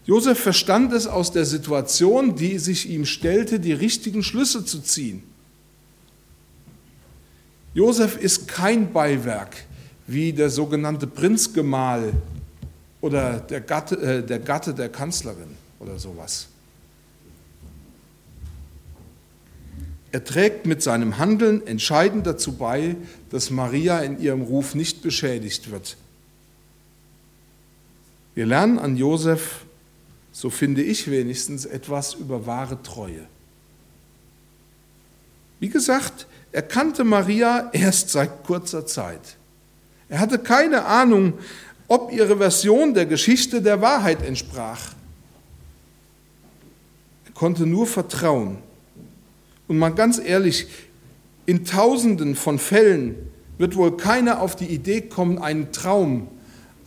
Josef 0.06 0.39
verstand 0.39 0.91
es 0.91 1.06
aus 1.06 1.32
der 1.32 1.46
Situation, 1.46 2.36
die 2.36 2.58
sich 2.58 2.89
ihm 2.89 3.06
stellte, 3.06 3.60
die 3.60 3.74
richtigen 3.74 4.24
Schlüsse 4.24 4.65
zu 4.65 4.79
ziehen. 4.79 5.22
Josef 7.75 8.18
ist 8.18 8.48
kein 8.48 8.91
Beiwerk 8.91 9.56
wie 10.08 10.34
der 10.34 10.50
sogenannte 10.50 11.06
Prinzgemahl 11.06 12.13
oder 13.01 13.39
der 13.39 13.62
Gatte, 13.62 13.96
äh, 13.98 14.25
der 14.25 14.39
Gatte 14.39 14.74
der 14.74 14.89
Kanzlerin 14.89 15.56
oder 15.79 16.00
sowas. 16.00 16.48
Er 20.11 20.23
trägt 20.23 20.65
mit 20.65 20.81
seinem 20.81 21.17
Handeln 21.17 21.65
entscheidend 21.67 22.25
dazu 22.25 22.53
bei, 22.53 22.95
dass 23.29 23.51
Maria 23.51 23.99
in 23.99 24.19
ihrem 24.19 24.41
Ruf 24.41 24.73
nicht 24.73 25.03
beschädigt 25.03 25.69
wird. 25.69 25.97
Wir 28.33 28.45
lernen 28.45 28.79
an 28.79 28.97
Josef, 28.97 29.65
so 30.31 30.49
finde 30.49 30.81
ich 30.81 31.11
wenigstens, 31.11 31.65
etwas 31.65 32.15
über 32.15 32.45
wahre 32.45 32.81
Treue. 32.81 33.27
Wie 35.59 35.69
gesagt, 35.69 36.25
er 36.51 36.61
kannte 36.61 37.03
Maria 37.03 37.69
erst 37.73 38.09
seit 38.09 38.43
kurzer 38.43 38.87
Zeit. 38.87 39.37
Er 40.07 40.19
hatte 40.19 40.39
keine 40.39 40.85
Ahnung, 40.85 41.33
ob 41.87 42.11
ihre 42.11 42.37
Version 42.37 42.93
der 42.93 43.05
Geschichte 43.05 43.61
der 43.61 43.81
Wahrheit 43.81 44.23
entsprach. 44.23 44.93
Er 47.25 47.31
konnte 47.33 47.65
nur 47.65 47.85
vertrauen. 47.85 48.59
Und 49.69 49.77
mal 49.77 49.89
ganz 49.89 50.17
ehrlich, 50.17 50.65
in 51.45 51.63
Tausenden 51.63 52.35
von 52.35 52.57
Fällen 52.57 53.15
wird 53.59 53.75
wohl 53.75 53.95
keiner 53.95 54.41
auf 54.41 54.55
die 54.55 54.65
Idee 54.65 55.01
kommen, 55.01 55.38
einen 55.38 55.71
Traum 55.71 56.27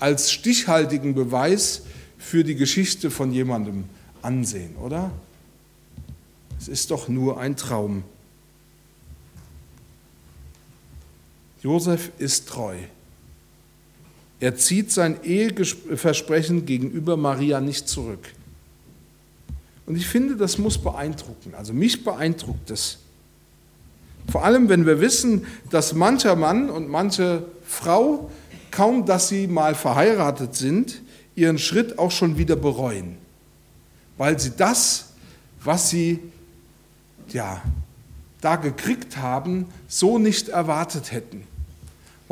als 0.00 0.32
stichhaltigen 0.32 1.14
Beweis 1.14 1.82
für 2.18 2.42
die 2.42 2.56
Geschichte 2.56 3.12
von 3.12 3.32
jemandem 3.32 3.84
ansehen, 4.20 4.74
oder? 4.76 5.12
Es 6.58 6.66
ist 6.66 6.90
doch 6.90 7.08
nur 7.08 7.38
ein 7.38 7.56
Traum. 7.56 8.02
Josef 11.62 12.10
ist 12.18 12.48
treu. 12.48 12.74
Er 14.40 14.56
zieht 14.56 14.90
sein 14.90 15.22
Eheversprechen 15.22 16.66
gegenüber 16.66 17.16
Maria 17.16 17.60
nicht 17.60 17.86
zurück. 17.86 18.32
Und 19.86 19.96
ich 19.96 20.06
finde, 20.06 20.36
das 20.36 20.58
muss 20.58 20.78
beeindrucken. 20.78 21.54
Also 21.56 21.72
mich 21.72 22.04
beeindruckt 22.04 22.70
es. 22.70 22.98
Vor 24.30 24.44
allem, 24.44 24.68
wenn 24.68 24.86
wir 24.86 25.00
wissen, 25.00 25.46
dass 25.70 25.94
mancher 25.94 26.36
Mann 26.36 26.70
und 26.70 26.88
manche 26.88 27.44
Frau, 27.64 28.30
kaum 28.70 29.04
dass 29.04 29.28
sie 29.28 29.46
mal 29.46 29.74
verheiratet 29.74 30.54
sind, 30.54 31.02
ihren 31.34 31.58
Schritt 31.58 31.98
auch 31.98 32.10
schon 32.10 32.38
wieder 32.38 32.56
bereuen, 32.56 33.16
weil 34.18 34.38
sie 34.38 34.52
das, 34.56 35.06
was 35.64 35.90
sie 35.90 36.20
ja, 37.28 37.62
da 38.40 38.56
gekriegt 38.56 39.16
haben, 39.16 39.66
so 39.88 40.18
nicht 40.18 40.48
erwartet 40.48 41.10
hätten 41.10 41.44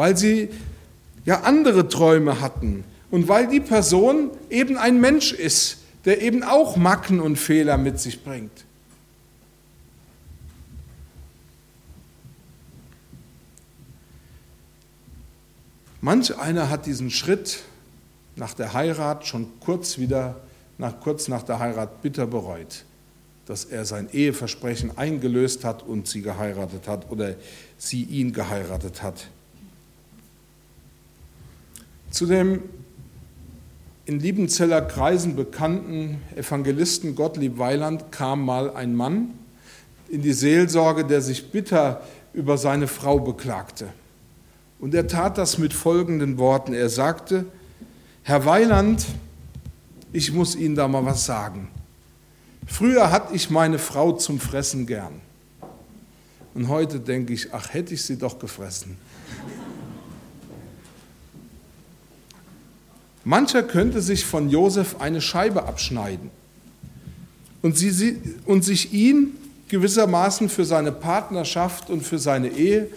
weil 0.01 0.17
sie 0.17 0.49
ja 1.27 1.43
andere 1.43 1.87
Träume 1.87 2.41
hatten 2.41 2.85
und 3.11 3.29
weil 3.29 3.49
die 3.49 3.61
Person 3.61 4.31
eben 4.49 4.79
ein 4.79 4.99
Mensch 4.99 5.35
ist, 5.35 5.80
der 6.05 6.23
eben 6.23 6.43
auch 6.43 6.77
Macken 6.77 7.21
und 7.21 7.37
Fehler 7.37 7.77
mit 7.77 8.01
sich 8.01 8.25
bringt. 8.25 8.65
Manch 16.01 16.37
einer 16.39 16.71
hat 16.71 16.87
diesen 16.87 17.11
Schritt 17.11 17.61
nach 18.37 18.55
der 18.55 18.73
Heirat 18.73 19.27
schon 19.27 19.49
kurz 19.61 19.99
wieder, 19.99 20.41
nach, 20.79 20.99
kurz 21.01 21.29
nach 21.29 21.43
der 21.43 21.59
Heirat 21.59 22.01
bitter 22.01 22.27
bereut, 22.27 22.85
dass 23.45 23.67
er 23.67 23.85
sein 23.85 24.09
Eheversprechen 24.11 24.97
eingelöst 24.97 25.65
hat 25.65 25.83
und 25.83 26.09
sie 26.09 26.23
geheiratet 26.23 26.89
hat 26.89 27.11
oder 27.11 27.35
sie 27.77 28.05
ihn 28.05 28.33
geheiratet 28.33 29.03
hat. 29.03 29.29
Zu 32.11 32.25
dem 32.25 32.63
in 34.11 34.19
Liebenzeller 34.19 34.83
Kreisen 34.83 35.37
bekannten 35.37 36.21
Evangelisten 36.35 37.15
Gottlieb 37.15 37.59
Weiland 37.59 38.11
kam 38.11 38.45
mal 38.45 38.75
ein 38.75 38.97
Mann 38.97 39.35
in 40.09 40.21
die 40.21 40.33
Seelsorge, 40.33 41.05
der 41.05 41.23
sich 41.23 41.53
bitter 41.53 42.03
über 42.33 42.59
seine 42.59 42.89
Frau 42.89 43.21
beklagte. 43.21 43.87
Und 44.81 44.97
er 44.97 45.07
tat 45.07 45.39
das 45.39 45.59
mit 45.59 45.73
folgenden 45.73 46.39
Worten. 46.39 46.75
Er 46.75 46.89
sagte, 46.89 47.45
Herr 48.25 48.45
Weiland, 48.45 49.07
ich 50.13 50.33
muss 50.33 50.57
Ihnen 50.57 50.75
da 50.75 50.89
mal 50.89 51.05
was 51.05 51.25
sagen. 51.25 51.69
Früher 52.67 53.13
hatte 53.13 53.33
ich 53.37 53.49
meine 53.49 53.79
Frau 53.79 54.11
zum 54.11 54.41
Fressen 54.41 54.89
gern. 54.89 55.21
Und 56.55 56.67
heute 56.67 56.99
denke 56.99 57.33
ich, 57.33 57.55
ach, 57.55 57.73
hätte 57.73 57.95
ich 57.95 58.03
sie 58.03 58.19
doch 58.19 58.41
gefressen. 58.41 58.97
Mancher 63.31 63.63
könnte 63.63 64.03
sich 64.03 64.25
von 64.25 64.51
Josef 64.51 64.97
eine 64.99 65.21
Scheibe 65.21 65.63
abschneiden 65.63 66.33
und, 67.63 67.79
sie, 67.79 68.19
und 68.45 68.65
sich 68.65 68.93
ihn 68.93 69.37
gewissermaßen 69.69 70.49
für 70.49 70.65
seine 70.65 70.91
Partnerschaft 70.91 71.91
und 71.91 72.01
für 72.01 72.19
seine 72.19 72.49
Ehe 72.49 72.89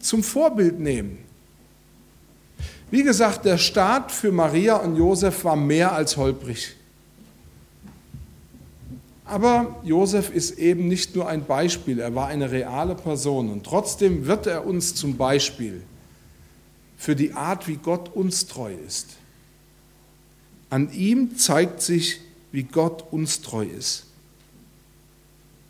zum 0.00 0.24
Vorbild 0.24 0.80
nehmen. 0.80 1.18
Wie 2.90 3.04
gesagt, 3.04 3.44
der 3.44 3.58
Start 3.58 4.10
für 4.10 4.32
Maria 4.32 4.74
und 4.74 4.96
Josef 4.96 5.44
war 5.44 5.54
mehr 5.54 5.92
als 5.92 6.16
holprig. 6.16 6.74
Aber 9.24 9.76
Josef 9.84 10.30
ist 10.30 10.58
eben 10.58 10.88
nicht 10.88 11.14
nur 11.14 11.28
ein 11.28 11.44
Beispiel, 11.44 12.00
er 12.00 12.12
war 12.12 12.26
eine 12.26 12.50
reale 12.50 12.96
Person 12.96 13.52
und 13.52 13.62
trotzdem 13.62 14.26
wird 14.26 14.48
er 14.48 14.66
uns 14.66 14.96
zum 14.96 15.16
Beispiel 15.16 15.80
für 16.96 17.14
die 17.14 17.34
Art, 17.34 17.68
wie 17.68 17.76
Gott 17.76 18.12
uns 18.16 18.48
treu 18.48 18.74
ist. 18.84 19.18
An 20.70 20.92
ihm 20.92 21.36
zeigt 21.38 21.80
sich, 21.80 22.20
wie 22.52 22.64
Gott 22.64 23.04
uns 23.12 23.40
treu 23.40 23.64
ist. 23.64 24.04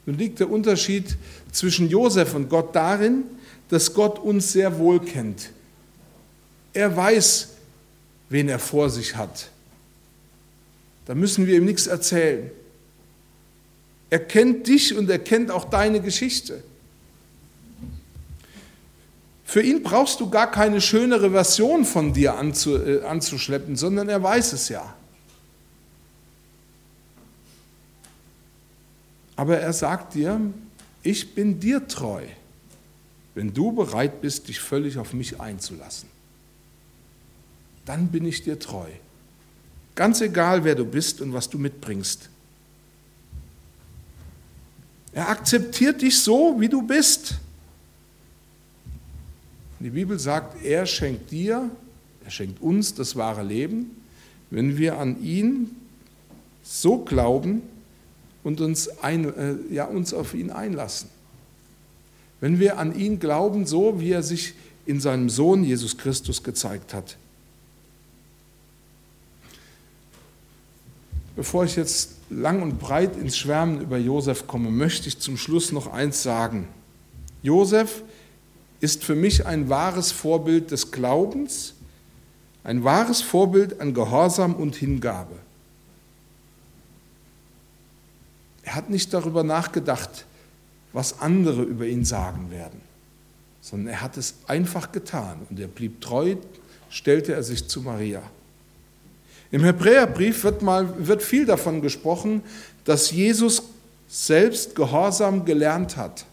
Nun 0.06 0.16
liegt 0.18 0.40
der 0.40 0.50
Unterschied 0.50 1.16
zwischen 1.50 1.88
Josef 1.88 2.34
und 2.34 2.48
Gott 2.48 2.74
darin, 2.74 3.24
dass 3.68 3.92
Gott 3.92 4.18
uns 4.18 4.52
sehr 4.52 4.78
wohl 4.78 5.00
kennt. 5.00 5.50
Er 6.72 6.96
weiß, 6.96 7.48
wen 8.28 8.48
er 8.48 8.58
vor 8.58 8.88
sich 8.90 9.16
hat. 9.16 9.50
Da 11.06 11.14
müssen 11.14 11.46
wir 11.46 11.56
ihm 11.56 11.64
nichts 11.64 11.86
erzählen. 11.86 12.50
Er 14.10 14.20
kennt 14.20 14.66
dich 14.66 14.94
und 14.94 15.10
er 15.10 15.18
kennt 15.18 15.50
auch 15.50 15.64
deine 15.64 16.00
Geschichte. 16.00 16.62
Für 19.48 19.62
ihn 19.62 19.84
brauchst 19.84 20.18
du 20.18 20.28
gar 20.28 20.50
keine 20.50 20.80
schönere 20.80 21.30
Version 21.30 21.84
von 21.84 22.12
dir 22.12 22.30
äh, 22.32 23.04
anzuschleppen, 23.04 23.76
sondern 23.76 24.08
er 24.08 24.20
weiß 24.20 24.52
es 24.52 24.68
ja. 24.68 24.92
Aber 29.36 29.58
er 29.58 29.72
sagt 29.72 30.14
dir, 30.14 30.40
ich 31.04 31.36
bin 31.36 31.60
dir 31.60 31.86
treu, 31.86 32.24
wenn 33.36 33.54
du 33.54 33.70
bereit 33.70 34.20
bist, 34.20 34.48
dich 34.48 34.58
völlig 34.58 34.98
auf 34.98 35.12
mich 35.12 35.40
einzulassen. 35.40 36.08
Dann 37.84 38.08
bin 38.08 38.26
ich 38.26 38.42
dir 38.42 38.58
treu. 38.58 38.88
Ganz 39.94 40.22
egal, 40.22 40.64
wer 40.64 40.74
du 40.74 40.84
bist 40.84 41.20
und 41.20 41.32
was 41.32 41.48
du 41.48 41.58
mitbringst. 41.58 42.30
Er 45.12 45.28
akzeptiert 45.28 46.02
dich 46.02 46.18
so, 46.18 46.56
wie 46.58 46.68
du 46.68 46.82
bist. 46.82 47.36
Die 49.78 49.90
Bibel 49.90 50.18
sagt, 50.18 50.64
er 50.64 50.86
schenkt 50.86 51.30
dir, 51.30 51.70
er 52.24 52.30
schenkt 52.30 52.62
uns 52.62 52.94
das 52.94 53.16
wahre 53.16 53.42
Leben, 53.42 53.90
wenn 54.50 54.78
wir 54.78 54.98
an 54.98 55.22
ihn 55.22 55.76
so 56.62 56.98
glauben 56.98 57.62
und 58.42 58.60
uns, 58.60 58.88
ein, 59.02 59.24
äh, 59.36 59.54
ja, 59.70 59.84
uns 59.84 60.14
auf 60.14 60.34
ihn 60.34 60.50
einlassen. 60.50 61.10
Wenn 62.40 62.58
wir 62.58 62.78
an 62.78 62.98
ihn 62.98 63.18
glauben, 63.18 63.66
so 63.66 64.00
wie 64.00 64.10
er 64.10 64.22
sich 64.22 64.54
in 64.86 65.00
seinem 65.00 65.28
Sohn 65.28 65.64
Jesus 65.64 65.98
Christus 65.98 66.42
gezeigt 66.42 66.94
hat. 66.94 67.16
Bevor 71.34 71.64
ich 71.64 71.76
jetzt 71.76 72.12
lang 72.30 72.62
und 72.62 72.78
breit 72.78 73.16
ins 73.16 73.36
Schwärmen 73.36 73.80
über 73.80 73.98
Josef 73.98 74.46
komme, 74.46 74.70
möchte 74.70 75.08
ich 75.08 75.18
zum 75.18 75.36
Schluss 75.36 75.70
noch 75.70 75.92
eins 75.92 76.22
sagen. 76.22 76.68
Josef 77.42 78.02
ist 78.80 79.04
für 79.04 79.14
mich 79.14 79.46
ein 79.46 79.68
wahres 79.68 80.12
Vorbild 80.12 80.70
des 80.70 80.90
Glaubens, 80.90 81.74
ein 82.64 82.84
wahres 82.84 83.22
Vorbild 83.22 83.80
an 83.80 83.94
Gehorsam 83.94 84.54
und 84.54 84.76
Hingabe. 84.76 85.36
Er 88.62 88.74
hat 88.74 88.90
nicht 88.90 89.14
darüber 89.14 89.44
nachgedacht, 89.44 90.26
was 90.92 91.20
andere 91.20 91.62
über 91.62 91.86
ihn 91.86 92.04
sagen 92.04 92.50
werden, 92.50 92.80
sondern 93.60 93.94
er 93.94 94.00
hat 94.00 94.16
es 94.16 94.34
einfach 94.46 94.92
getan 94.92 95.38
und 95.48 95.60
er 95.60 95.68
blieb 95.68 96.00
treu, 96.00 96.36
stellte 96.90 97.32
er 97.34 97.42
sich 97.42 97.68
zu 97.68 97.82
Maria. 97.82 98.22
Im 99.52 99.62
Hebräerbrief 99.62 100.42
wird, 100.42 100.62
mal, 100.62 101.06
wird 101.06 101.22
viel 101.22 101.46
davon 101.46 101.80
gesprochen, 101.80 102.42
dass 102.84 103.10
Jesus 103.10 103.62
selbst 104.08 104.74
Gehorsam 104.74 105.44
gelernt 105.44 105.96
hat. 105.96 106.26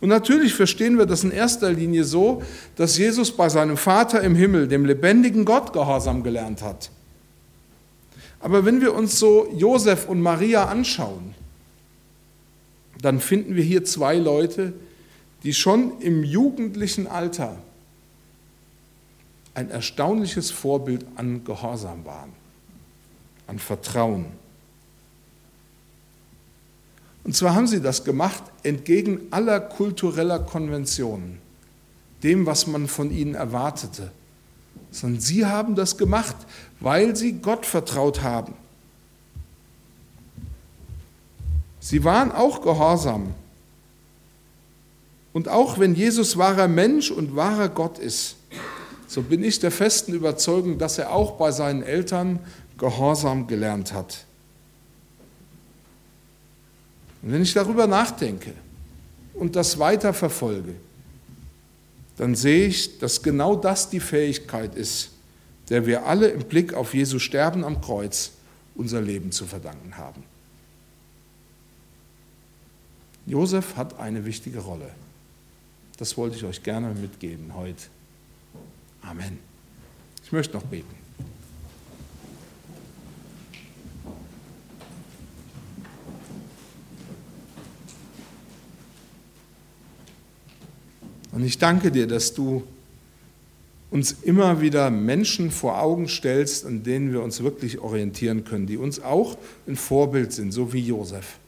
Und 0.00 0.08
natürlich 0.10 0.54
verstehen 0.54 0.98
wir 0.98 1.06
das 1.06 1.24
in 1.24 1.30
erster 1.30 1.72
Linie 1.72 2.04
so, 2.04 2.42
dass 2.76 2.98
Jesus 2.98 3.32
bei 3.32 3.48
seinem 3.48 3.76
Vater 3.76 4.20
im 4.22 4.34
Himmel, 4.34 4.68
dem 4.68 4.84
lebendigen 4.84 5.44
Gott, 5.44 5.72
Gehorsam 5.72 6.22
gelernt 6.22 6.62
hat. 6.62 6.90
Aber 8.40 8.64
wenn 8.64 8.80
wir 8.80 8.94
uns 8.94 9.18
so 9.18 9.48
Josef 9.56 10.08
und 10.08 10.20
Maria 10.20 10.66
anschauen, 10.66 11.34
dann 13.00 13.20
finden 13.20 13.56
wir 13.56 13.64
hier 13.64 13.84
zwei 13.84 14.16
Leute, 14.16 14.72
die 15.42 15.54
schon 15.54 16.00
im 16.00 16.24
jugendlichen 16.24 17.06
Alter 17.06 17.58
ein 19.54 19.70
erstaunliches 19.70 20.50
Vorbild 20.50 21.06
an 21.16 21.44
Gehorsam 21.44 22.04
waren, 22.04 22.32
an 23.46 23.58
Vertrauen. 23.58 24.26
Und 27.26 27.34
zwar 27.34 27.56
haben 27.56 27.66
sie 27.66 27.80
das 27.80 28.04
gemacht 28.04 28.44
entgegen 28.62 29.22
aller 29.32 29.58
kultureller 29.58 30.38
Konventionen, 30.38 31.38
dem, 32.22 32.46
was 32.46 32.68
man 32.68 32.86
von 32.86 33.10
ihnen 33.10 33.34
erwartete, 33.34 34.12
sondern 34.92 35.20
sie 35.20 35.44
haben 35.44 35.74
das 35.74 35.98
gemacht, 35.98 36.36
weil 36.78 37.16
sie 37.16 37.32
Gott 37.32 37.66
vertraut 37.66 38.22
haben. 38.22 38.54
Sie 41.80 42.04
waren 42.04 42.30
auch 42.30 42.62
gehorsam. 42.62 43.34
Und 45.32 45.48
auch 45.48 45.80
wenn 45.80 45.96
Jesus 45.96 46.36
wahrer 46.36 46.68
Mensch 46.68 47.10
und 47.10 47.34
wahrer 47.34 47.70
Gott 47.70 47.98
ist, 47.98 48.36
so 49.08 49.22
bin 49.22 49.42
ich 49.42 49.58
der 49.58 49.72
festen 49.72 50.14
Überzeugung, 50.14 50.78
dass 50.78 50.96
er 50.96 51.10
auch 51.10 51.32
bei 51.32 51.50
seinen 51.50 51.82
Eltern 51.82 52.38
Gehorsam 52.78 53.48
gelernt 53.48 53.92
hat. 53.92 54.26
Und 57.26 57.32
wenn 57.32 57.42
ich 57.42 57.54
darüber 57.54 57.88
nachdenke 57.88 58.52
und 59.34 59.56
das 59.56 59.80
weiter 59.80 60.14
verfolge, 60.14 60.76
dann 62.16 62.36
sehe 62.36 62.68
ich, 62.68 63.00
dass 63.00 63.20
genau 63.20 63.56
das 63.56 63.90
die 63.90 63.98
Fähigkeit 63.98 64.76
ist, 64.76 65.10
der 65.68 65.86
wir 65.86 66.06
alle 66.06 66.28
im 66.28 66.44
Blick 66.44 66.72
auf 66.72 66.94
Jesu 66.94 67.18
Sterben 67.18 67.64
am 67.64 67.80
Kreuz 67.80 68.30
unser 68.76 69.00
Leben 69.00 69.32
zu 69.32 69.44
verdanken 69.44 69.96
haben. 69.96 70.22
Josef 73.26 73.74
hat 73.74 73.98
eine 73.98 74.24
wichtige 74.24 74.60
Rolle. 74.60 74.88
Das 75.96 76.16
wollte 76.16 76.36
ich 76.36 76.44
euch 76.44 76.62
gerne 76.62 76.94
mitgeben 76.94 77.56
heute. 77.56 77.82
Amen. 79.02 79.40
Ich 80.22 80.30
möchte 80.30 80.56
noch 80.56 80.62
beten. 80.62 81.05
Ich 91.46 91.58
danke 91.58 91.90
dir, 91.90 92.06
dass 92.06 92.34
du 92.34 92.62
uns 93.90 94.16
immer 94.22 94.60
wieder 94.60 94.90
Menschen 94.90 95.50
vor 95.50 95.80
Augen 95.80 96.08
stellst, 96.08 96.66
an 96.66 96.82
denen 96.82 97.12
wir 97.12 97.22
uns 97.22 97.42
wirklich 97.42 97.78
orientieren 97.78 98.44
können, 98.44 98.66
die 98.66 98.76
uns 98.76 99.00
auch 99.00 99.38
ein 99.66 99.76
Vorbild 99.76 100.32
sind, 100.32 100.52
so 100.52 100.72
wie 100.72 100.80
Josef. 100.80 101.38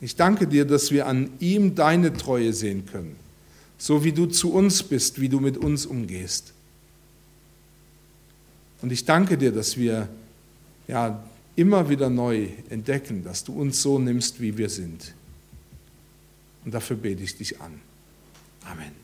Ich 0.00 0.16
danke 0.16 0.46
dir, 0.46 0.64
dass 0.64 0.90
wir 0.90 1.06
an 1.06 1.30
ihm 1.40 1.74
deine 1.74 2.12
Treue 2.12 2.52
sehen 2.52 2.84
können 2.86 3.16
so 3.78 4.04
wie 4.04 4.12
du 4.12 4.26
zu 4.26 4.52
uns 4.52 4.82
bist, 4.82 5.20
wie 5.20 5.28
du 5.28 5.40
mit 5.40 5.58
uns 5.58 5.86
umgehst. 5.86 6.52
Und 8.80 8.92
ich 8.92 9.04
danke 9.04 9.36
dir, 9.36 9.52
dass 9.52 9.76
wir 9.76 10.08
ja 10.88 11.22
immer 11.56 11.88
wieder 11.88 12.10
neu 12.10 12.48
entdecken, 12.70 13.24
dass 13.24 13.44
du 13.44 13.52
uns 13.52 13.82
so 13.82 13.98
nimmst, 13.98 14.40
wie 14.40 14.56
wir 14.56 14.68
sind. 14.68 15.14
Und 16.64 16.72
dafür 16.72 16.96
bete 16.96 17.22
ich 17.22 17.36
dich 17.36 17.60
an. 17.60 17.80
Amen. 18.66 19.03